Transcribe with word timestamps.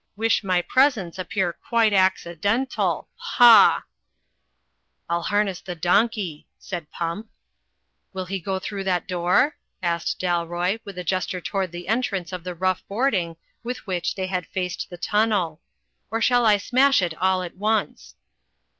Wish 0.15 0.43
my 0.43 0.63
presence 0.63 1.19
appear 1.19 1.53
quite 1.53 1.93
accidental. 1.93 3.07
Haw!" 3.17 3.83
"I'll 5.07 5.21
harness 5.21 5.61
the 5.61 5.75
donkey," 5.75 6.47
said 6.57 6.89
Pump. 6.89 7.27
"Will 8.11 8.25
he 8.25 8.39
go 8.39 8.57
through 8.57 8.83
that 8.85 9.07
door?" 9.07 9.57
asked 9.83 10.19
Dalroy, 10.19 10.79
with 10.83 10.97
a 10.97 11.03
gesture 11.03 11.39
toward 11.39 11.71
the 11.71 11.87
entrance 11.87 12.33
of 12.33 12.43
the 12.43 12.55
rough 12.55 12.81
board 12.87 13.13
ing 13.13 13.37
with 13.63 13.85
which 13.85 14.15
they 14.15 14.25
had 14.25 14.47
faced 14.47 14.87
the 14.89 14.97
tunnel, 14.97 15.61
"or 16.09 16.19
shall 16.19 16.47
I 16.47 16.57
smash 16.57 17.03
it 17.03 17.13
all 17.21 17.43
at 17.43 17.55
once?" 17.57 18.15